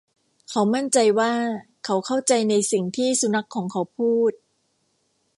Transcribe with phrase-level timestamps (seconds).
[0.49, 1.33] เขามั่นใจว่า
[1.85, 4.31] เขาเข้าใจในสิ่งที่สุนัขของเขาพูด